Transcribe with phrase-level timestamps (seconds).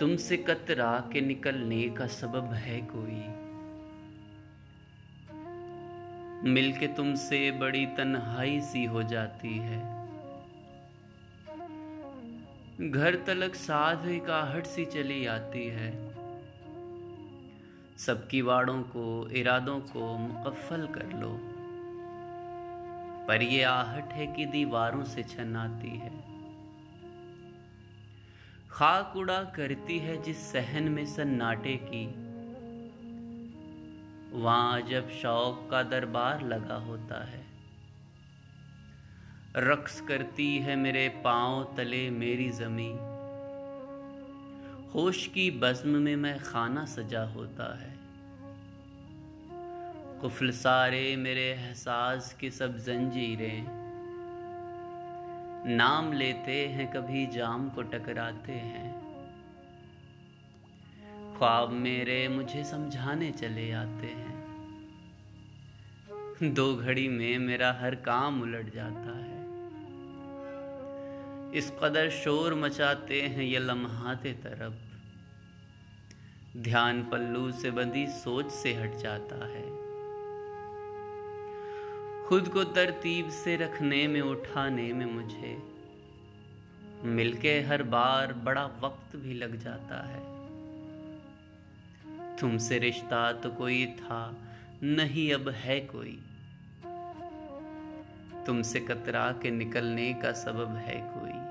[0.00, 3.48] तुमसे कतरा के निकलने का सबब है कोई।
[6.50, 10.08] मिलके तुमसे बड़ी तन्हाई सी हो जाती है।
[12.90, 16.14] घर तलक साध एक आहट सी चली आती है।
[17.98, 21.38] सबकी वाड़ों को, इरादों को मुकफ़ल कर लो।
[23.26, 26.37] पर ये आहट है कि दीवारों से छन आती है।
[28.70, 32.28] खाक उड़ा करती है जिस सहन में सन्नाटे की।
[34.40, 37.46] वहाँ जब शौक का दरबार लगा होता है।
[39.56, 42.92] रक्स करती है मेरे पाँव तले मेरी जमी
[44.94, 47.98] होश की बज्म में मैं खाना सजा होता है।
[50.20, 53.87] कुफल सारे मेरे एहसास की सब जंजीरें।
[55.66, 59.08] नाम लेते हैं, कभी जाम को टकराते हैं।
[61.38, 64.38] ख्वाब मेरे मुझे समझाने चले आते हैं।
[66.42, 69.38] दो घड़ी में मेरा हर काम उलट जाता है।
[71.52, 74.74] इस कदर शोर मचाते हैं, ये लम्हाते तरफ़
[76.58, 79.87] ध्यान पल्लू से बंधी सोच से हट जाता है।
[82.28, 85.62] खुद को तरतीब से रखने में, उठाने में मुझे
[87.04, 90.20] मिलके हर बार बड़ा वक्त भी लग जाता है।
[92.36, 94.34] तुमसे रिश्ता तो कोई था,
[94.82, 96.22] नहीं अब है कोई।
[98.46, 101.47] तुमसे कतरा के निकलने का सबब है कोई।